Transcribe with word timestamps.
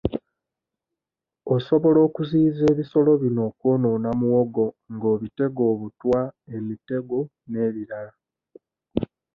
Osobola 1.55 1.99
okuziyiza 2.07 2.63
ebisolo 2.71 3.11
bino 3.21 3.41
okwonoona 3.49 4.09
muwogo 4.19 4.65
ng'obitega 4.93 5.61
obutwa, 5.71 6.19
emitego 6.57 7.17
n'ebirala. 7.49 8.13